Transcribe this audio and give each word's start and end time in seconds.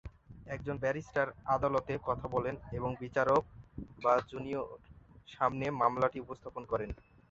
একজন 0.47 0.75
ব্যারিস্টার 0.79 1.27
আদালতে 1.47 1.93
কথা 2.07 2.25
বলেন 2.27 2.55
এবং 2.71 2.89
বিচারক 3.01 3.43
বা 3.99 4.13
জুরির 4.29 4.61
সামনে 5.27 5.65
মামলাটি 5.81 6.17
উপস্থাপন 6.21 6.63
করেন। 6.71 6.89